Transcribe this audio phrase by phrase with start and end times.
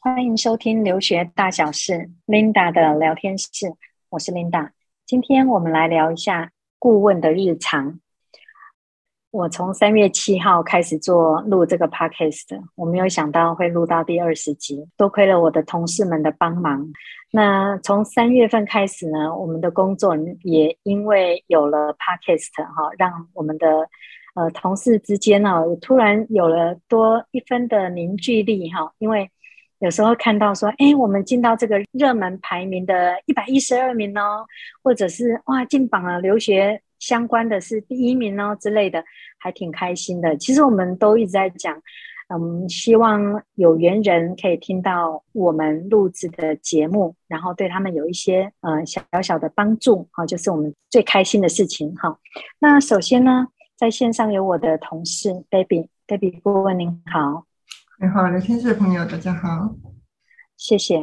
[0.00, 3.48] 欢迎收听留学大小事，Linda 的聊天室，
[4.10, 4.70] 我是 Linda。
[5.06, 8.00] 今天我们来聊一下顾问的日常。
[9.38, 16.84] 我从三月七号开始做录这个 podcast，我没有想到会录到第二十集，多亏了我的同事们的帮忙。
[17.30, 23.88] 那从三月份开始呢，我们的工作也因为有了 podcast 哈，让我们的
[24.34, 29.30] 呃同事之间呢，突然有了多一分的凝聚力哈，因为。
[29.80, 34.44] 有时候看到说，哎，我们进到这个热门排名的一百一十二名哦，
[34.82, 39.04] 或者是哇，进榜了留学相关的是第一名哦之类的，
[39.38, 40.36] 还挺开心的。
[40.36, 41.80] 其实我们都一直在讲，
[42.28, 52.18] 嗯，希望有缘人可以听到我们录制的节目，然后对他们有一些呃小小的帮助，好，就是我们最开心的事情哈。
[52.58, 53.46] 那首先呢，
[53.76, 57.44] 在线上有我的同事 Debbie，Debbie 顾问您好。
[58.00, 59.74] 你好，聊天室朋友，大家好，
[60.56, 60.98] 谢谢。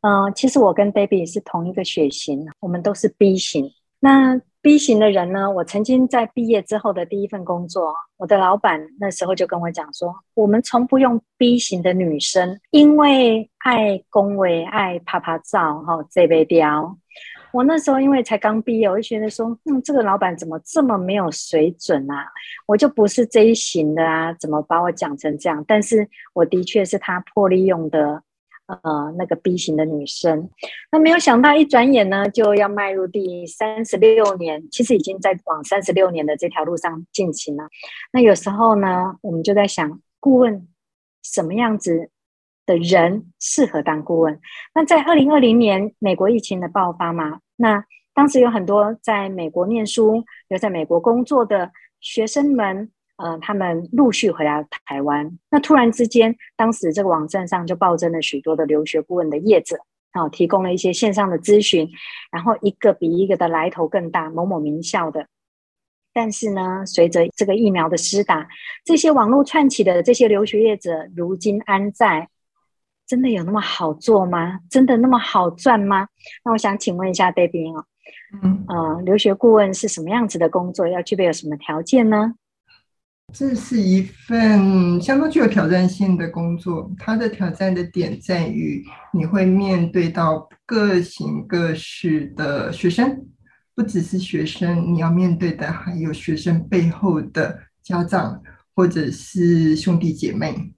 [0.00, 3.68] 嗯、呃，其实我跟 Debbie 是同一个血型，我们都是 B 型。
[4.00, 16.94] 那 B 型的人呢，我曾经在毕业之后的第一份工作，我的老板那时候就跟我讲说，我们从不用 B 型的女生，因为爱恭维、爱拍拍照，哈，这杯雕。
[17.50, 22.26] 我那时候因为才刚毕业，我就觉得说，嗯，这个老板怎么这么没有水准啊？
[22.66, 25.64] 我就不是这一型的啊，怎么把我讲成这样？
[25.66, 28.22] 但是我的确是他破例用的，
[28.68, 30.50] 呃，那个 B 型的女生。
[30.92, 37.64] 那没有想到，一转眼呢，就要迈入第三十六年，其实已经在往三十六年的这条路上进行了。
[38.12, 40.68] 那有时候呢，我们就在想，顾问
[41.22, 42.10] 什么样子
[42.66, 44.38] 的人适合当顾问？
[44.74, 55.38] 那在二零二零年美国疫情的爆发嘛，那当时有很多在美国念书、有在美国工作的学生们，呃，他们陆续回到台湾。
[55.50, 59.76] 那突然之间，当时这个网站上就暴增了许多的留学顾问的业者，
[60.12, 61.88] 啊，提供了一些线上的咨询，
[62.30, 65.26] 然后一个比一个的来头更大，某某名校的。
[66.14, 68.48] 但是呢，随着这个疫苗的施打，
[68.84, 72.28] 这些网络串起的这些留学业者，如今安在？
[73.06, 74.60] 真的有那么好做吗？
[74.68, 76.08] 真的那么好赚吗？
[76.44, 77.84] 那我想请问一下 Debbie 哦，
[78.42, 80.86] 嗯，呃，留学顾问是什么样子的工作？
[80.86, 82.34] 要具备有什么条件呢？
[83.32, 86.90] 这是一份相当具有挑战性的工作。
[86.98, 93.26] 它的挑战的点在于，你会面对到各形各式的学生，
[93.74, 98.42] 不只是学生，你要面对的还有学生背后的家长
[98.74, 100.72] 或者是兄弟姐妹。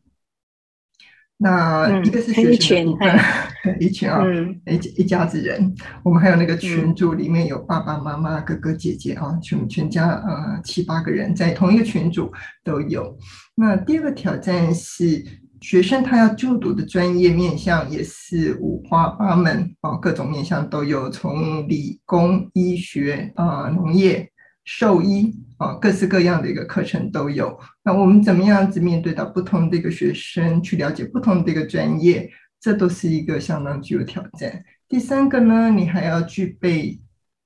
[1.42, 3.08] 那一个是学生的部分，
[3.64, 4.22] 嗯、一群啊，
[4.66, 5.74] 一一家子人。
[6.02, 12.30] 我们还有那个群组里面有爸爸妈妈、哥哥姐姐啊，全全家呃七八个人在同一个群组
[12.62, 13.16] 都有。
[13.54, 15.24] 那第二个挑战是
[15.62, 24.30] 学生他要就读的专业面向也是五花八门啊，各种面向都有，从理工、医学啊、农业。
[24.72, 27.58] 兽医啊，各式各样的一个课程都有。
[27.82, 34.64] 那我们怎么样子面对到不同的一个学生，去了解不同的一个专业，这都是一个相当具有挑战。
[34.88, 37.00] 第三个呢，你还要具备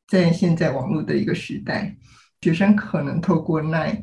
[0.07, 1.97] 在现在网络的一个时代，
[2.43, 4.03] 学生可能透过 LINE，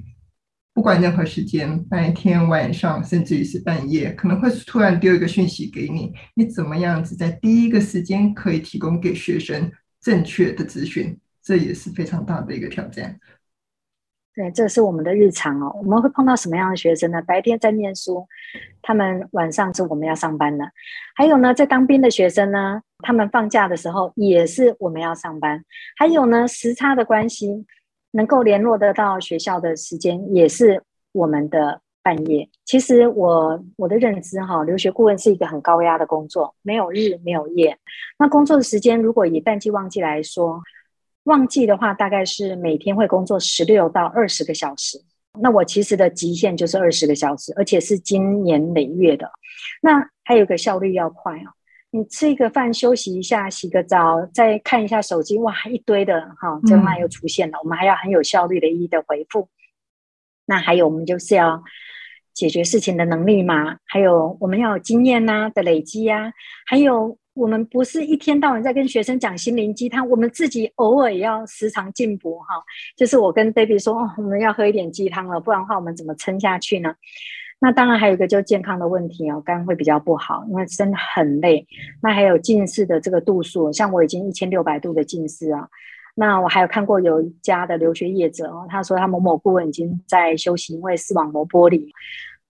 [0.74, 9.72] 不管任何时间，白天、晚上，甚至于是半夜，可能会突然丢一个讯息给你，你怎么样子在第一个时间可以提供给学生
[10.02, 11.16] 正确的资讯？
[11.41, 13.19] 这也是非常大的一个挑战。
[14.34, 15.75] 对，这是我们的日常哦。
[15.75, 17.22] 我们会碰到什么样的学生呢？
[17.22, 18.25] 白天在念书，
[18.81, 20.63] 他们晚上是我们要上班的。
[21.16, 25.62] 还有呢，在当兵的学生呢，他们放假的时候也是我们要上班。
[25.97, 27.66] 还有呢，时差的关系，
[28.12, 30.81] 能够联络得到学校的时间也是
[31.12, 32.50] 我们的半夜。
[32.63, 37.78] 其实我我的认知哈，留学顾问是一个很高压的工作，没有日没有夜。
[38.17, 40.61] 那工作的时间，如果以淡季旺季来说，
[41.26, 44.97] 旺季的话，大概是每天会工作十六到二十个小时。
[45.40, 49.32] 那我其实的极限就是二十个小时，而且是今年累月的。
[49.82, 51.53] 那还有个效率要快哦，
[51.91, 57.59] 你吃一个饭，休息一下，洗个澡，再看一下手机，哇，一堆的哈，这个又出现了。
[57.64, 59.47] 我们还要很有效率的一一的回复。
[60.46, 61.64] 那还有，我们就是要
[62.34, 66.34] 解决事情的能力嘛，还有我们要有经验呐、啊、的累积呀、啊，
[66.66, 67.17] 还有。
[67.33, 72.55] 我们不是一天到晚在跟学生讲心灵鸡汤，我们自己偶尔也要时常进步哈。
[72.97, 76.93] 就是我跟 Baby 说，哦，我们要喝一点鸡汤了，不然的话我们怎么撑下去呢？
[77.59, 81.66] 那当然还有一个就健康的问题哦，肝会比较不好，因为真的很累。
[82.01, 85.67] 那还有近视的这个度数，像我已经一千六百度的近视啊。
[86.16, 91.89] 那我还有看过有一家的留学业者哦，他说他某某顾问已经在休息，因为视网膜剥离。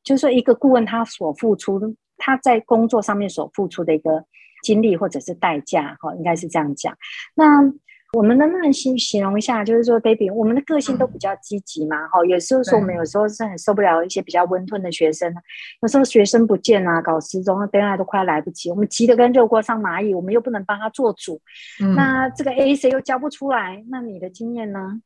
[0.04, 1.80] 就是说一个顾问他所付出，
[2.18, 4.26] 他在工作上面所付出的一个
[4.62, 6.96] 精力或者是代价，哈，应该是这样讲。
[7.36, 7.74] 那。
[8.14, 15.34] 我们能不能形形容一下，就是说，baby，我们的个性都比较积极嘛，哈、嗯，有时候说我们有时候是很受不了一些比较温吞的学生，
[15.82, 21.40] 有时候学生不见啊，搞失踪，等下都快来不及，我们急得跟热锅上蚂蚁，我们又不能帮他做主，
[21.82, 25.00] 嗯、那这个 A C 又教不出来，那你的经验呢？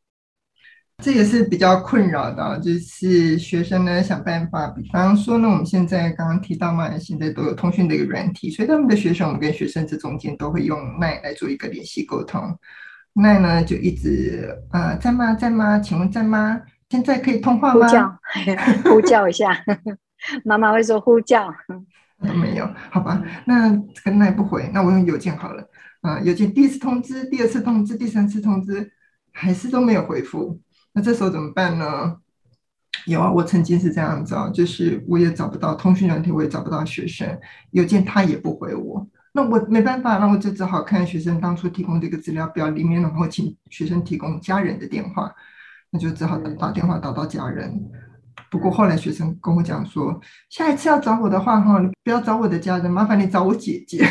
[1.04, 12.58] 这也是比较困扰的，就是学生呢想办法，比方说呢，我们现在刚刚提到嘛，现在都有通讯的一个软体，所以他们的学生，我们跟学生这中间都会用 LINE 来做一个联系沟通。
[13.14, 15.80] 那呢就一直呃在吗在吗？
[15.80, 16.60] 请问在吗？
[16.90, 17.88] 现在可以通话吗？
[17.88, 18.20] 呼叫，
[18.90, 19.50] 呼叫一下，
[20.46, 21.54] 妈妈会说呼叫。
[22.18, 23.22] 没有，好吧？
[23.46, 25.62] 那这个那也不回，那我用邮件好了。
[26.02, 28.92] 啊、呃，邮件第一次通知，第二次通知，第三次通知，
[29.34, 30.60] 还是都没有回复。
[30.96, 32.16] 那这时候怎么办呢？
[33.06, 37.38] 有啊，我曾经是这样子啊，就是我也找不到通讯软体，我也找不到学生，
[37.72, 39.06] 邮件他也不回我。
[39.34, 45.30] 那我没办法，那我就只好看学生当初提供这个资料表里面，然后请学生提供家人的电话，
[45.92, 47.78] 那就只好打打电话打到家人。
[48.50, 50.18] 不过后来学生跟我讲说，
[50.50, 54.08] 下一次要找我的话，哈，你不要找我的家人，麻烦你找我姐姐。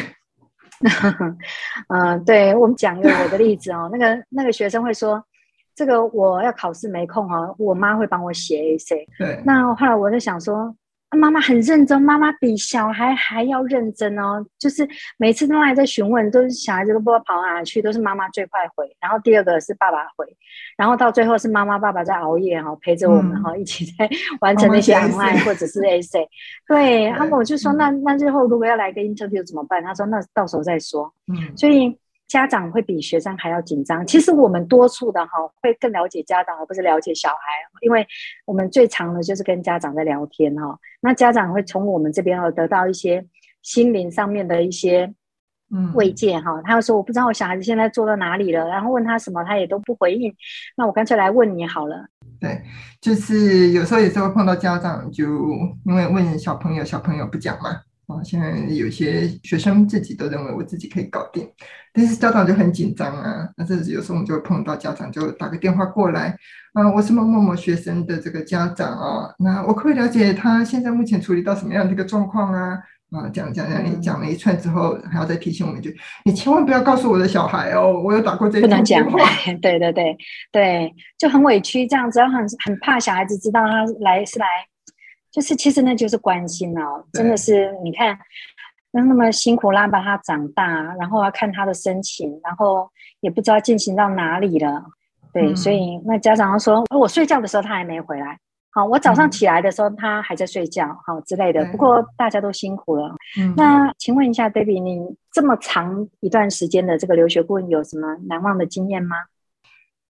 [1.89, 5.25] 嗯， 对，我们讲一个我的例子哦，那个那个学生会说，
[5.75, 9.07] 这个我要考试没空哦，我妈会帮我写 essay。
[9.19, 10.75] 对，那后来我就想说。
[11.17, 14.45] 妈妈很认真，妈妈比小孩还要认真哦。
[14.59, 14.85] 就是
[15.17, 20.27] 每次都还在询问，都是小孩子都不知道跑哪去，都是妈妈最快回，然后第二个是爸爸回，
[20.77, 24.11] 然后到最后是妈妈爸爸在熬夜哈，陪着我们哈，嗯、一起在
[24.43, 26.27] 完成那些 online 或者是 essay。
[26.67, 29.81] 对， 然后我就说，那那最后如果要来个 interview 怎么办？
[29.85, 31.15] 他说，那到时候再说。
[31.29, 31.97] 嗯，所以。
[32.35, 34.05] 家长会比学生还要紧张。
[34.05, 35.31] 其实我们多数的哈
[35.63, 37.37] 会更了解家长，而不是了解小孩，
[37.81, 38.05] 因为
[38.45, 40.77] 我们最常的就是跟家长在聊天哈。
[41.01, 43.25] 那家长会从我们这边得到一些
[43.63, 45.15] 心灵上面的一些
[45.95, 46.61] 慰藉哈。
[46.65, 50.35] 他会说，我不知道我小孩子现在做到哪里了，然后问他什么他也都不回应。
[50.77, 52.05] 那我干脆来问你好了。
[52.41, 52.61] 对，
[53.01, 55.25] 就是有时候也是会碰到家长，就
[55.87, 57.83] 因为问小朋友，小朋友不讲嘛。
[58.07, 61.49] 啊，现在有些学生自己都认为我自己可以搞定，
[61.93, 63.49] 但是家长就很紧张啊。
[63.57, 66.37] 那这有时候我们就会碰到家长就打个电话过来，
[66.75, 72.79] 啊，我是某某某学生的这个家长啊，那我可不可以了解他现在目前处理到什么样的一个状况啊？
[73.11, 79.19] 啊，讲讲讲，你讲了一串之后，还要再提醒我们一句，你千万不要告诉我的小孩哦，我有打过这一通电话。
[79.63, 80.17] 对对对
[80.51, 84.47] 对，就很委屈这样子，很很怕小孩子知道他来是来。
[85.35, 88.17] 就是其实那就是关心哦，真的是你看，
[88.93, 90.65] 那那么辛苦拉拔他长大，
[90.97, 92.89] 然后要看他的申请，然后
[93.19, 94.85] 也不知道进行到哪里了，
[95.33, 98.39] 对，嗯、所以那家长说，我睡觉的时候他还没回来，
[98.71, 101.65] 好，我早上起来的时候他还在睡觉，好之类的。
[101.73, 103.13] 不过大家都辛苦了。
[103.41, 105.01] 嗯、那请问一下，baby，你
[105.33, 109.17] 这么长一段时间的这个留学顾问有什么难忘的经验吗？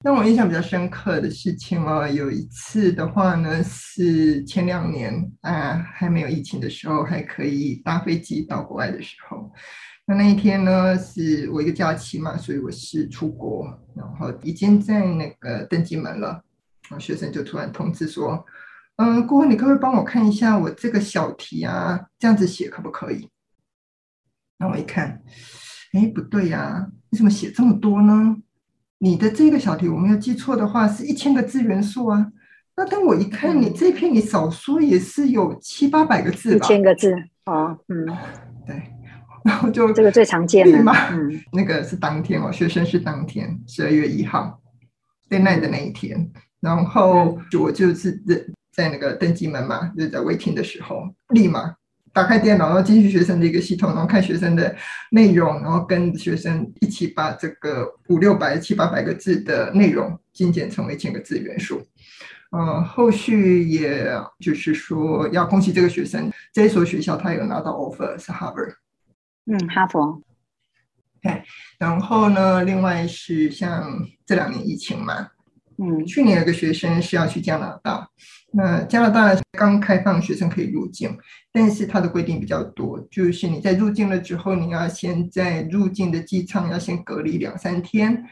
[0.04, 9.50] 让我印象比较深刻的事情哦，有一次的话呢，是前两年啊，还没有疫情的时候，还可以搭飞机到国外的时候。
[10.06, 16.32] 那那一天呢，是我一个假期嘛，所以我是出国，然后已经在那个登机门了，
[16.90, 18.46] 然后学生就突然通知说
[19.00, 22.08] ：“嗯，顾问，你可不可以帮我看一下我这个小题啊？
[22.20, 23.30] 这样子写可不可以？”
[24.60, 25.24] 那我一看，
[25.94, 28.36] 哎，不对呀，你怎么写这么多呢？
[29.04, 32.32] 你的这个小题，我没有记错的话，是一千个字元素啊。
[32.78, 36.66] 那当我一看，你这篇你少说也是有七八百个字吧？
[36.66, 37.14] 一千个字
[37.46, 38.06] 哦，嗯，
[38.66, 38.82] 对。
[39.44, 44.58] 然后就这个最常见的嘛，嗯，那个是当天哦，学生是当天十二月一号
[45.30, 46.32] ，deadline 的那一天。
[46.62, 51.76] 然后我就是在在那个登机门嘛，就在 waiting 的时候，立马。
[52.14, 54.76] 打开电脑，然后进去学生的一个系统，然后看学生的
[55.10, 61.82] 内容，然后跟学生一起把这个五六百、七八百个字的内容精简成为千个字元素。
[62.52, 64.08] 嗯、呃，后续也
[64.40, 68.76] 就是说要恭喜这个学生，这一所学校他有拿到 offer 是 Harvard。
[69.48, 70.22] 嗯，哈佛。
[71.20, 71.42] 对，
[71.80, 75.30] 然后呢，另外是像这两年疫情嘛。
[75.84, 78.08] 嗯，去年有个学生是要去加拿大，
[78.54, 81.18] 那加拿大刚开放学生可以入境，
[81.52, 88.24] 但是它的规定比较多，就是你在入境了之后，你要先在入境的机场要先隔离两三天，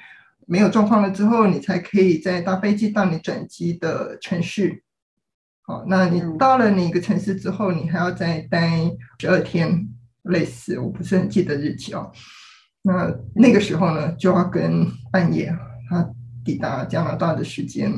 [0.47, 4.81] 没有状况了之后，你才可以再搭飞机到你转机的城市，
[5.63, 8.79] 好，那你到了你一个城市之后，你还要再待
[9.19, 9.89] 十二天，
[10.23, 12.09] 类似，我不是很记得日期哦。
[12.81, 15.53] 那那个时候呢，就要跟半夜
[15.89, 16.09] 他
[16.43, 17.91] 抵达加拿大的时间，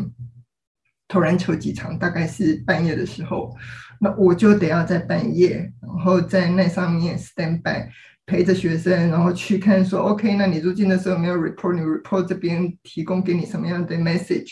[1.08, 3.56] 头然球机场大概是半夜的时候，
[4.00, 7.90] 那我就得要在半夜，然后在那上面 stand by
[8.26, 14.50] 陪着学生，然后去看说，OK，那你入境的时候没有 report，你 report 这边提供给你什么样的 message？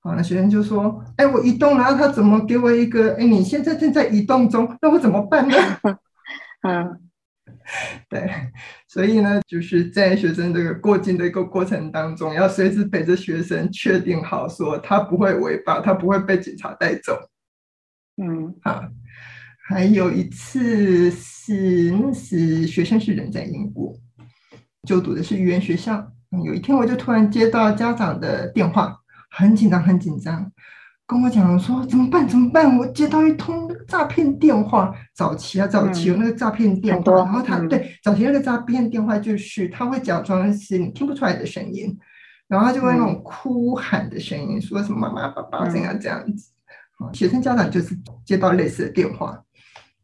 [0.00, 5.54] 好，那学生就说，哎，我移动了，他怎么给我一个，哎，你现在正在移动中，那我怎么办呢？
[6.66, 7.09] 嗯。
[8.10, 8.28] 对，
[8.88, 17.16] 所以呢，就是在学生这个过境的一个过程当中，要随时陪着学生，确定好说他不会违法，他不会被警察带走。
[18.16, 18.82] 嗯，好，
[19.68, 23.94] 还有一次是那时学生是人在英国，
[24.86, 26.12] 就读的是语言学校。
[26.44, 28.96] 有一天我就突然接到家长的电话，
[29.30, 30.50] 很紧张，很紧张。
[31.10, 32.26] 跟我讲说怎么办？
[32.28, 32.78] 怎么办？
[32.78, 41.98] 我接到一通诈骗电话，早期啊，早期有那个诈骗电话，嗯、然后他、嗯、对早期那个诈骗电话就是他会假装是你听不出来的声音，
[42.46, 46.52] 然后他就会那种哭喊的声音，嗯、说什么妈妈爸爸怎样这样子。
[47.00, 49.36] 嗯、学生家长就是接到类似的电话，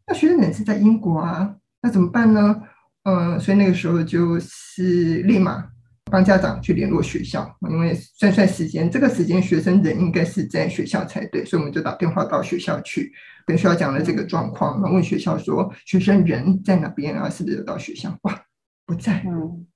[0.08, 2.60] 那学生人是在英国啊，那怎么办呢？
[3.04, 5.68] 嗯，所以那个时候就是立马。
[6.10, 13.12] 帮家长去联络学校，因为算算时间，这个时间学生人应该是在学校才对，所以我们就打电话到学校去，
[13.44, 17.28] 跟学校讲了这个状况，然后问学校说学生人在哪边啊？
[17.28, 18.16] 是不是有到学校？
[18.22, 18.40] 哇，
[18.86, 19.24] 不在。
[19.26, 19.66] 嗯，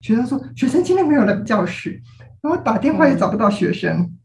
[0.00, 2.02] 学生说学生今天没有来教室，
[2.42, 4.18] 然后打电话也找不到学生。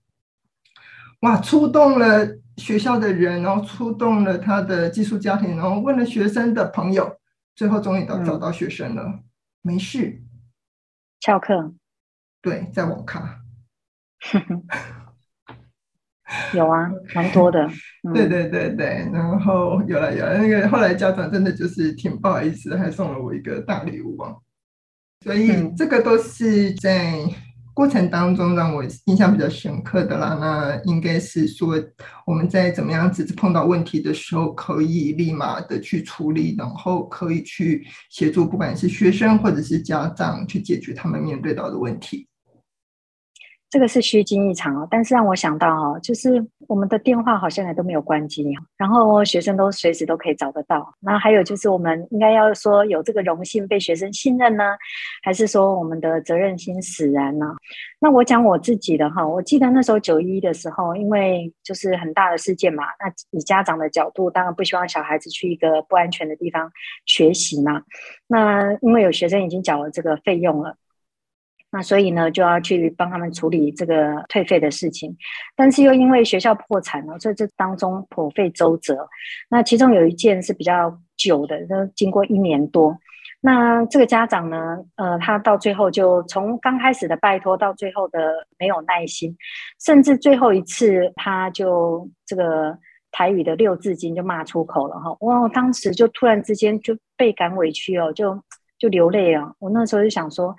[1.22, 7.18] 哇，出动了学校的人，然后出动了他的寄宿家庭，然后问了学生的朋友，
[7.56, 9.22] 最后终于到找到学生了，
[9.62, 10.22] 没事。
[11.26, 11.74] 翘课，
[12.40, 13.42] 对，在网咖，
[16.54, 17.68] 有啊，蛮多的。
[18.14, 24.36] 对对对对，然后有了有了，那个后来家长真的就是挺不好意思，还送了我一个大礼物啊。
[25.22, 27.18] 所以这个都是在。
[27.76, 31.76] 过程当中让我印象比较深刻的啦，那应该是说
[32.26, 42.26] 我们在怎么样子碰到问题的时候，可以立马的去处理，然后可以去协助，不管是学生或者是家长去解决他们面对到的问题。
[43.76, 48.42] 这个是虚惊一场哦，但是让我想到哦，就是我们的电话好像也都没有关机，
[48.78, 50.96] 然后学生都随时都可以找得到。
[51.02, 54.64] 那还有就是，我们应该要说有这个荣幸被学生信任呢，
[55.24, 57.54] 还是说我们的责任心使然呢？
[58.00, 66.72] 那我讲我自己的哈，我记得那时候九一的时候，因为就是很大的事件嘛，那以家长的角度，当然不希望小孩子去一个不安全的地方
[67.06, 67.82] 学习嘛。
[68.26, 70.78] 那因为有学生已经缴了这个费用了。
[71.76, 75.14] 那所以呢，就要去帮他们处理这个退费的事情，
[75.58, 79.06] 但是又因为学校破产了，所以这当中颇费周折。
[79.50, 82.98] 那其中有一件是比较久的，都经过一年多。
[83.42, 89.36] 那这个家长呢，呃，他到最后就从刚开始的拜托到最后的没有耐心，
[89.84, 92.78] 甚至最后一次他就这个
[93.12, 95.14] 台语的六字经就骂出口了哈。
[95.20, 98.42] 哇，当时就突然之间就倍感委屈哦，就
[98.80, 99.54] 就流泪了。
[99.60, 100.56] 我那时候就想说。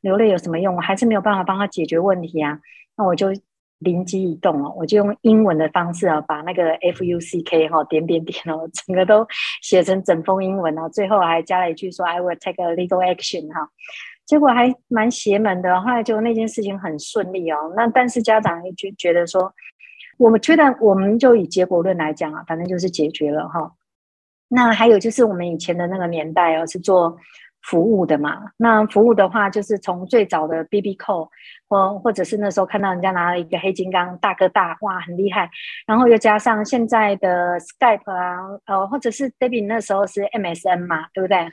[0.00, 0.74] 流泪有什么用？
[0.74, 2.58] 我还是没有办法帮他解决问题啊！
[2.96, 3.28] 那我就
[3.78, 9.26] 灵机一动哦，我就用英文的方式啊，把那个 F U C K 哈点点点哦，整个都
[9.62, 13.68] 写成整封英文哦，最后还加了一句说 I will take a legal action 哈，
[14.26, 15.80] 结果还蛮邪门的。
[15.80, 19.52] 后来就那件事情很顺利哦，那但是家长就觉得说，
[20.18, 23.72] 我们觉得我们就以结果论来讲啊，反正就是解决了哈。
[24.48, 27.16] 那还有就是我们以前的那个年代哦，是做。
[27.62, 31.28] 服务的嘛，那服务的话，就是从最早的 BB Call，
[31.68, 35.50] 或或者是那时候看到人家拿了一个黑金刚大哥大，哇，很厉害。
[35.86, 41.50] 然后又加上现在的 Skype 啊，呃，或者是 Debbie 那时候是 MSN 嘛，对不对？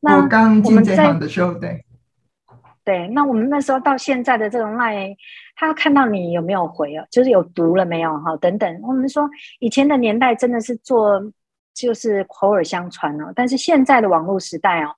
[0.00, 1.84] 那我刚进这行的时候，对，
[2.82, 5.14] 对，那我们那时候到现在的这种 Line，
[5.56, 8.80] 他看到你有没有回哦，就是有读了没有哈，等等。
[8.82, 11.20] 我们说以前的年代真的是做
[11.74, 14.94] 就是口耳相传哦，但是现在的网络时代哦。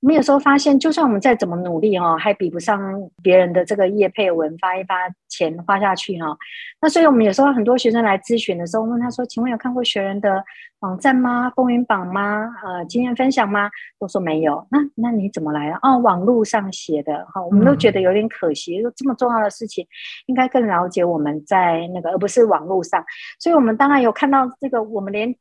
[0.00, 2.78] 我们有时候发现，就算我们再怎么努力哈，还比不上
[3.22, 4.94] 别人的这个业配文发一发
[5.28, 6.36] 钱花下去哈。
[6.80, 10.44] 那所以我们有时候很多学生来咨询的时候，问他说：“请问有看过学人的
[10.80, 11.50] 网站吗？
[11.56, 12.54] 风云榜吗？
[12.62, 14.64] 呃，经验分享吗？”都说没有。
[14.70, 15.78] 那那你怎么来的？
[15.82, 17.42] 哦，网络上写的哈。
[17.42, 19.84] 我们都觉得有点可惜，说这么重要的事情，
[20.26, 23.02] 应该更了解我们在那个，而不是网络上。
[23.40, 25.34] 所以我们当然有看到这个，我们连。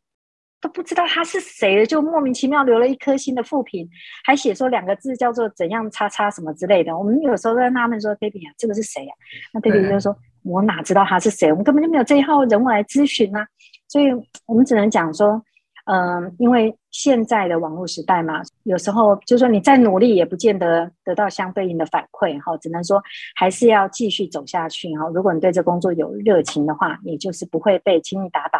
[0.65, 3.87] 都不知道他是谁，就莫名其妙留了一颗心的负评，
[4.23, 6.97] 还写说两个字叫做怎样叉叉什么之类的。
[6.97, 9.13] 我们有时候在纳闷说，Debbie 啊，这个是谁啊？
[9.53, 11.51] 那 Debbie 就说，我哪知道他是谁？
[11.51, 13.47] 我们根本就没有这一号人物来咨询啊。
[13.87, 14.05] 所以
[14.47, 15.39] 我们只能讲说，
[15.85, 23.01] 嗯、因为现在的网络时代嘛，有时候就是说你再努力也不见得得到相对应的反馈哈，只能说
[23.35, 25.07] 还是要继续走下去哈。
[25.13, 28.59] 如果你对这工作有热情的话，你就是不会被轻易打倒。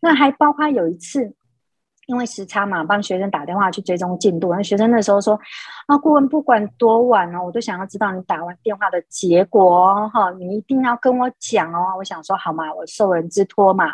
[0.00, 1.34] 那还包括有一次。
[2.06, 4.54] 因为时差嘛，帮学生打电话去追踪进度。
[4.54, 5.38] 那学生那时候说
[5.88, 13.86] ：“啊，顾问不管多晚哦，我都想要知道你打完电话的结果哦，哈，你一定要跟我讲哦。”我想说好嘛，我受人之托嘛。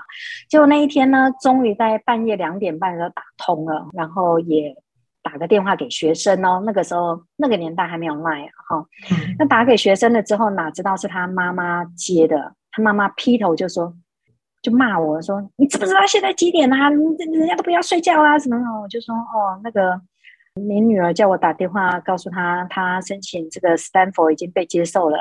[0.48, 4.76] 结果那一天呢，终于在半夜两点半的时候打通了，然后也
[5.22, 6.62] 打个电话给学生哦。
[6.66, 8.86] 那个时候那个年代还没有 Line 哈。
[9.38, 13.94] 那打给学生了之后，哪知道是他妈妈接的，他妈妈劈头就说。
[14.62, 16.88] 就骂我说：“你知不知道现在几点啊？
[16.88, 20.00] 人家都不要睡觉啊，什么的。”我就说：“哦，那个，
[20.54, 25.18] 你女儿叫我打电话告诉她，她申请这个 Stanford 已经被接受了。”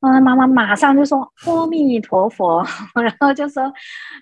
[0.00, 2.64] 啊，妈妈马上就说：“阿弥陀佛。”
[3.00, 3.70] 然后就说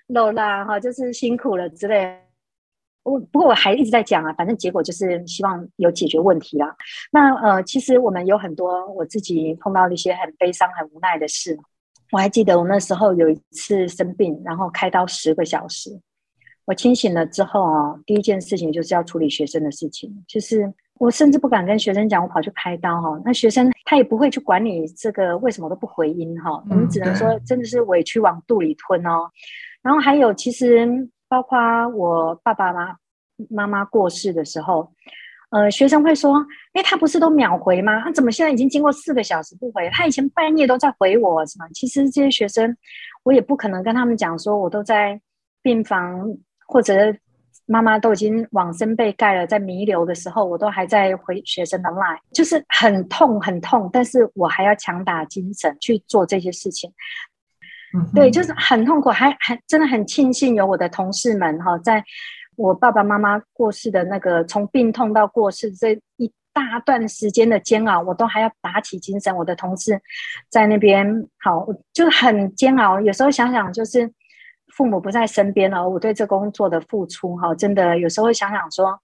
[0.09, 2.19] ：“Lola 哈，就是辛苦了之类。”
[3.03, 6.75] 我不过我还一直在讲啊，反正结果就是希望有解决问题啦。
[7.11, 11.57] 那呃，其实我们有很多我自己碰到一些很悲伤、很无奈的事。
[12.11, 15.91] 我还记得我那时候有一次生病，然后开刀十个小时。
[16.65, 23.21] 我清醒了之后啊，第一件事情就是要处理学生的事情，就是我甚至不敢跟学生讲我跑去开刀哈。
[23.25, 29.29] 那学生他也不会去管你这个为什么都不回音哈，我们只能说真的是委屈往肚里吞哦。
[29.81, 30.87] 然后还有其实
[31.27, 31.57] 包括
[31.89, 32.95] 我爸爸妈
[33.49, 34.91] 妈妈过世的时候。
[35.51, 37.99] 呃，学生会说：“哎，他不是都秒回吗？
[38.01, 39.89] 他怎么现在已经经过四个小时不回？
[39.91, 41.65] 他以前半夜都在回我，是吗？
[41.73, 42.77] 其实这些学生，
[43.23, 45.19] 我也不可能跟他们讲说，我都在
[45.63, 46.23] 病房，
[46.67, 46.93] 或者
[47.65, 56.91] 妈妈都已经往生被盖了，在弥留的时候，我都还在回学生的 line，就是很痛很痛，但是我还要强打精神去做这些事情。
[57.97, 62.03] 嗯，对，就是很痛苦，还还真的很庆幸有我的同事们哈，在。”
[62.59, 69.33] 我爸爸妈妈过世的那个，从病痛到过世这一大段时间的煎熬，我都还要打起精神。
[69.33, 69.97] 我的同事
[70.49, 71.07] 在那边，
[71.37, 72.99] 好，就很煎熬。
[72.99, 74.11] 有时候想想，就是
[74.75, 78.99] 父母不在身边了，我对这工作的付出，哈，真的有时候会想想说，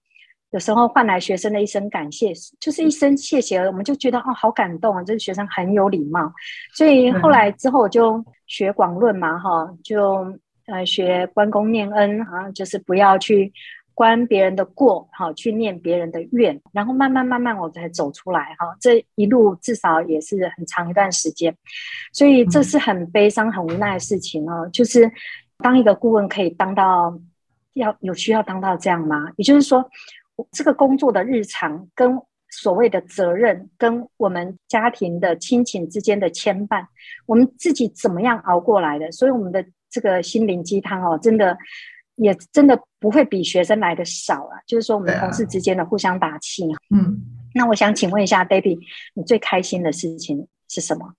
[0.50, 6.30] 有时候换来学生的一声感谢，就是一声谢谢，我们就觉得哦，好感动啊，这个学生很有礼貌。
[6.74, 10.38] 所以后来之后我就学广论嘛，哈，就。
[10.66, 13.52] 呃，学关公念恩啊，就是不要去
[13.94, 18.76] 关别人的过，好去念别人的怨，然后慢慢慢慢我才走出来哈。
[18.80, 21.56] 这一路至少也是很长一段时间，
[22.12, 24.68] 所以这是很悲伤、很无奈的事情哦。
[24.72, 25.08] 就是
[25.58, 27.16] 当一个顾问可以当到
[27.74, 29.30] 要有需要当到这样吗？
[29.36, 29.88] 也就是说，
[30.50, 36.84] 这个工作的日常跟所谓的责任，跟我们家庭的亲情之间的牵绊，
[37.24, 39.12] 我们自己怎么样熬过来的？
[39.12, 39.64] 所以我们的。
[39.90, 41.56] 这个心灵鸡汤哦，真的
[42.16, 44.60] 也真的不会比学生来的少啊。
[44.66, 46.64] 就是说，我们同事之间的互相打气。
[46.94, 47.20] 嗯，
[47.54, 48.78] 那我想请问一下，Debbie，
[49.14, 51.14] 你最开心的事情是什么？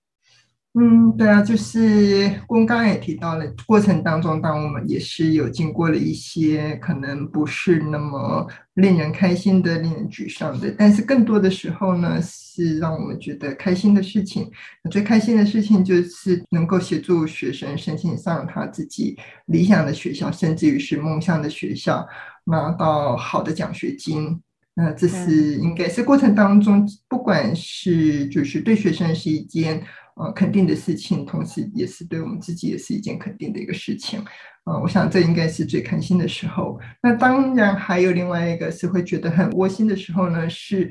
[0.74, 14.48] 嗯，对啊，就是我刚刚也提到了，过程当中，当我们也是有经过了一些可能不是那么令人开心的、令人沮丧的，但是更多的时候呢，是让我们觉得开心的事情。
[14.88, 22.06] 最开心的事情就是能够协助学生申请上他自己理想的学校，甚至于是梦想的学校，
[22.44, 24.40] 拿到好的奖学金。
[24.74, 29.82] 那这是应该是过程当中，不管是就是对学生是一件。
[30.18, 34.20] 呃，肯定的事情，同时也是对我们自己也是一件肯定的一个事情。
[34.64, 36.78] 呃，我想这应该是最开心的时候。
[37.02, 40.90] 那当然还有另外一个是会觉得很窝心的时候呢，是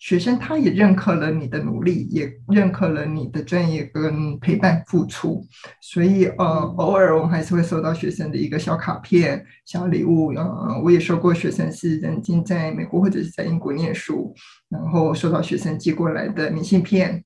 [0.00, 5.46] 学生他也认可了你的努力，也认可了你的专业跟陪伴付出。
[5.80, 6.44] 所以呃，
[6.76, 10.34] 偶尔我们还是会收到学生的一个小卡片、小礼物。
[10.34, 14.34] 呃，我也收过学生是曾经在美国或者是在英国念书，
[14.68, 17.24] 然后收到学生寄过来的明信片。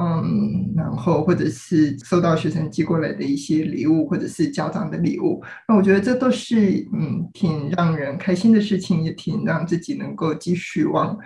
[0.00, 11.18] 嗯，然后或者是收到学生寄过来的一些礼物，或者是家长的礼物，那我觉得这都是嗯挺让人开心的事情，也挺让自己能够继续往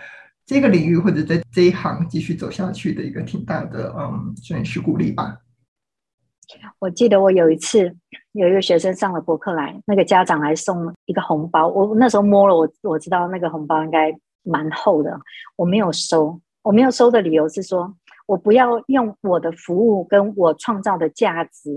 [0.47, 5.37] 这个领域或者在这一行继续走下去的一个挺大的嗯算是鼓励吧。
[6.79, 7.95] 我记得我有一次
[8.33, 14.11] 有一个学生上了博客来，那个家长还送一个红包，我那时候摸了我我知道那个红包应该
[14.45, 15.15] 蛮厚的，
[15.57, 17.95] 我没有收，我没有收的理由是说。
[18.27, 21.71] 我不要用我的服务跟我创造的价值，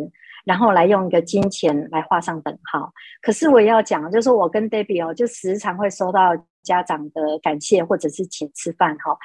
[0.46, 2.92] 然后来用一个金钱来画上等号。
[3.22, 6.32] 可是我也要讲，就是我跟 Debbie 哦，就时常会收到
[6.64, 9.18] 家长的感谢或者是请吃饭哈。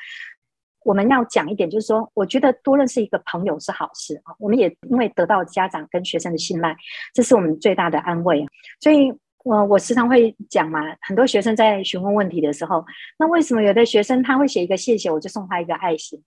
[0.82, 4.34] 我们要讲一点，就是说，我觉得多认识一个朋友是好事啊。
[4.38, 6.74] 我们也因为得到家长跟学生的信赖，
[7.12, 8.46] 这是我们最大的安慰。
[8.80, 9.12] 所以，
[9.44, 12.82] 我我时常会讲嘛，很多学生在询问问题的时候，
[13.18, 16.18] 那为什么有的学生他会写一个谢谢，我就送他一个爱心？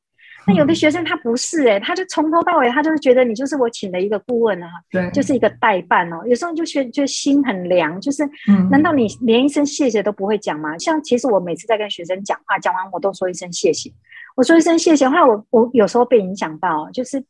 [0.45, 6.21] 那有的学生他不是哎、欸，他就从头到尾，他就是觉得你就是我请的一个顾问啊，对，就是一个代办哦。
[6.25, 8.27] 有时候就觉得就心很凉，就是，
[8.69, 10.77] 难道你连一声谢谢都不会讲吗？
[10.77, 13.91] 像其实我每次在跟学生讲话，讲完我都说一声谢谢，
[14.35, 17.23] 我说一声谢谢，后来我我有时候被影响到，就是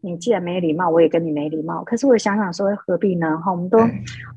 [0.00, 1.84] 你既然没礼貌，我也跟你没礼貌。
[1.84, 3.36] 可是我想想说，何必呢？
[3.44, 3.78] 哈，我们都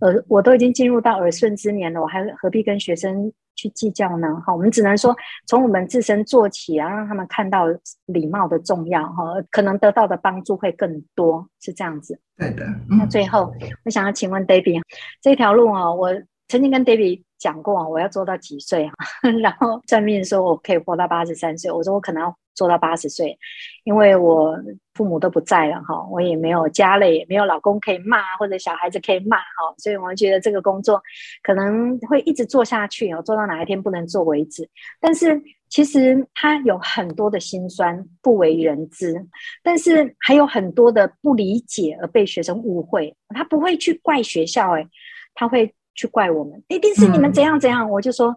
[0.01, 3.31] 呃，我都已经进入到耳顺之年了，我还何必跟学生？
[3.57, 4.41] 去计较呢？
[4.45, 5.13] 哈，我们只能说
[5.45, 7.65] 从我们自身做起啊，让他们看到
[8.05, 12.17] 礼貌的重要哈，可能得到的帮助会更多，是这样子。
[12.37, 12.65] 对的。
[12.87, 13.51] 那最后，
[13.83, 14.81] 我想要请问 Debbie，
[15.21, 16.09] 这条路啊，我
[16.47, 18.93] 曾经跟 David 讲过，我要做到几岁啊？
[19.41, 22.35] 然后算命说我可以活到八十三岁，我说我可能要。
[22.57, 23.37] 做到八十岁，
[23.83, 24.57] 因为我
[24.95, 30.99] 父母都不在了哈，我也没有家了，也没有老公可以骂，或者小孩子可以骂哈，所以我觉得这个工作
[31.43, 34.67] 可能会一直做下去哦，做到哪一天不能做为止。
[34.99, 39.23] 但是其实他有很多的辛酸不为人知，
[39.61, 43.15] 但是还有很多的不理解而被学生误会。
[43.35, 44.87] 他不会去怪学校，诶，
[45.35, 47.91] 他会去怪我们，一定是你们怎样怎样。
[47.91, 48.33] 我就说。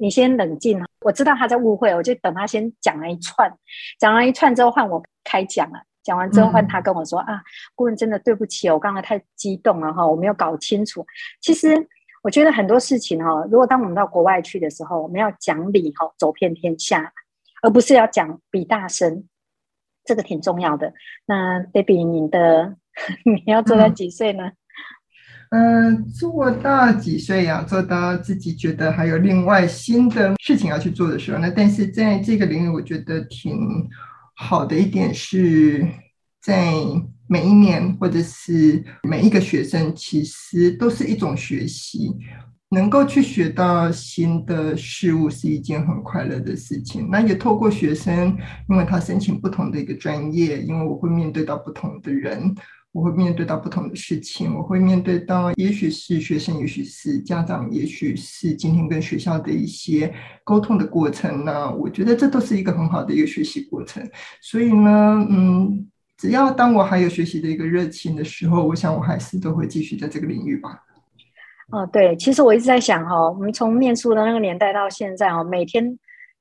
[0.00, 3.52] 你先冷静，我知道他在误会，我就等他先讲了一串，
[3.98, 7.42] 讲了一串之后换我开讲了，讲完之后换他跟我说、嗯、啊，
[7.74, 11.04] 顾问真的对不起，我刚才太激动了哈，我没有搞清楚。
[11.40, 11.74] 其实
[12.22, 17.12] 我觉得很多事情哈，如果当我们到国外去的时候，我们要讲理哈，走遍天下，
[17.62, 19.24] 而不是要讲比大声，
[20.04, 20.94] 这个挺重要的。
[21.26, 22.76] 那 Debbie，你的
[23.26, 24.52] 你要做到几岁呢？
[25.50, 27.62] 嗯、做到几岁呀、啊？
[27.64, 33.58] 做到自己觉得还有另外新的事情要去做的时候，那但是在这个领域，我觉得挺
[34.36, 35.86] 好的一点是，
[36.42, 36.74] 在
[37.26, 42.14] 每一年或者是每一个学生，其实都是一种学习，
[42.70, 47.08] 能够去学到新的事物是一件很快乐的事情。
[47.10, 48.36] 那也透过学生，
[48.68, 52.54] 因为他申请不同的一个专业，因为我会面对到不同的人。
[52.92, 61.72] 我会面对到不同的事情，我会面对到，也许是学生，也许是家长，也许是今天跟学校的一些沟通的过程呢。
[61.74, 64.02] 我觉得这都是一个很好的一个学习过程。
[64.40, 70.82] 所以呢，嗯，只要当我还有学习的一个热情的时候，我想我还是都会继续在这个领域吧。
[71.70, 75.98] 哦，对，其实我一直在想哈，我们从念书的那个年代到现在哦，每天。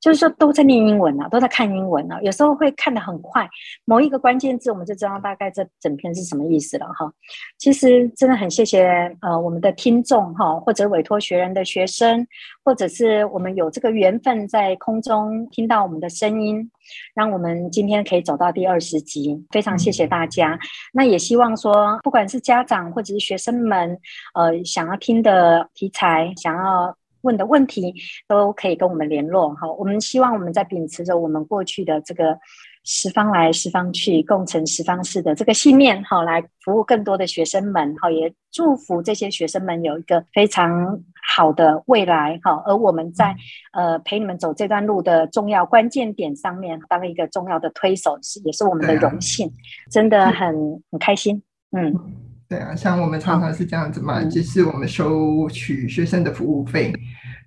[0.07, 3.45] 就是说都在念英文啊，都在看英文啊，有时候会看得很快，
[3.83, 7.11] 某一个关键字我们就知道大概这整篇是什么意思了哈。
[7.57, 8.87] 其实真的很谢谢
[9.19, 12.25] 呃我们的听众哈，或者委托学人的学生，
[12.63, 16.71] 或者是我们有这个缘分在空中听到我们的声音，
[17.13, 20.57] 让我们今天可以走到第二十集，非常谢谢大家。
[20.93, 23.97] 那也希望说，不管是家长或者是学生们，
[24.35, 26.95] 呃，想要听的题材，想要。
[27.27, 27.93] 问的问题
[28.27, 32.39] 都可以跟我们联络哈，我们希望我们在秉持着我们过去的这个
[32.85, 41.01] 十方来十方去，共成十方事的这个信念哈，来服务更多的学生们哈，也祝福这些学生们有一个非常
[41.35, 42.63] 好的未来哈。
[42.65, 43.35] 而我们在
[43.73, 49.51] 呃陪你们走这段路的重要关键点上面，当一个重要的推手是也是我们的荣幸，
[49.91, 51.43] 真的很很开心，
[51.75, 52.26] 嗯。
[52.49, 56.93] 对啊，像我们常常是这样子嘛，就、嗯、是我们收取学生的服务费，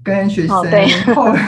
[0.02, 1.34] 跟学生后。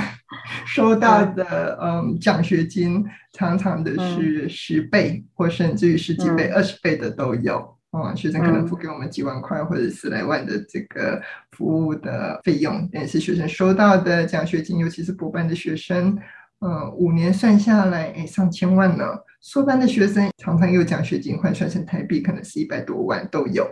[0.65, 7.77] 收到的嗯奖学金，常常的是十倍、嗯、或甚至于十几倍、二、嗯、十倍的都有。
[7.93, 16.19] 嗯，学生可能付给我们几万块或者十来万的这个服务的费用，但是学生收到的奖学金，尤其是博班的学生，
[16.65, 19.25] 嗯，五年算下来，哎，上千万了。
[19.41, 23.67] 硕班的学生常常有奖学金，换算成台币可能是一百多万都有。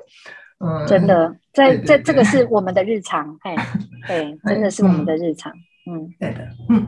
[0.58, 3.54] 嗯，真的，在这这个是我们的日常，哎，
[4.06, 5.52] 对，真的是我们的日常。
[5.90, 6.86] 嗯，对的，嗯，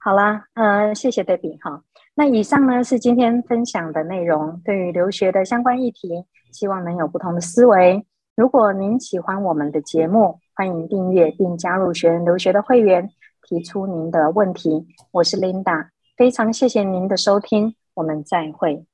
[0.00, 1.82] 好啦，嗯、呃，谢谢 Debbie 哈。
[2.14, 8.06] 那以上呢是今天分享的内容，对于留学的相关议题，希望能有不同的思维。
[8.36, 13.10] 如果您喜欢我们的节目，欢迎订阅并加入学人留学的会员，
[13.46, 14.86] 提出您的问题。
[15.12, 15.90] 我是 Linda。
[16.16, 18.84] 非常谢谢您的收听，我们再会。